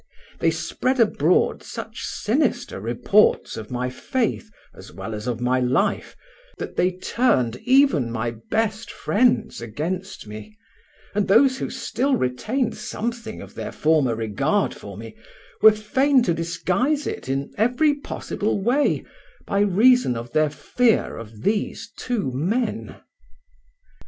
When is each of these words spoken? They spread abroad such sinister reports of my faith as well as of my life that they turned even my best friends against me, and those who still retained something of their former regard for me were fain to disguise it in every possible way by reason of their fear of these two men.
They 0.39 0.49
spread 0.49 0.99
abroad 0.99 1.61
such 1.61 2.01
sinister 2.01 2.79
reports 2.79 3.55
of 3.55 3.69
my 3.69 3.91
faith 3.91 4.49
as 4.73 4.91
well 4.91 5.13
as 5.13 5.27
of 5.27 5.39
my 5.39 5.59
life 5.59 6.15
that 6.57 6.75
they 6.75 6.93
turned 6.97 7.57
even 7.57 8.11
my 8.11 8.31
best 8.31 8.89
friends 8.89 9.61
against 9.61 10.25
me, 10.25 10.57
and 11.13 11.27
those 11.27 11.59
who 11.59 11.69
still 11.69 12.15
retained 12.15 12.75
something 12.77 13.43
of 13.43 13.53
their 13.53 13.71
former 13.71 14.15
regard 14.15 14.73
for 14.73 14.97
me 14.97 15.15
were 15.61 15.71
fain 15.71 16.23
to 16.23 16.33
disguise 16.33 17.05
it 17.05 17.29
in 17.29 17.53
every 17.55 17.93
possible 17.93 18.59
way 18.59 19.03
by 19.45 19.59
reason 19.59 20.17
of 20.17 20.31
their 20.33 20.49
fear 20.49 21.15
of 21.15 21.43
these 21.43 21.91
two 21.95 22.31
men. 22.31 22.95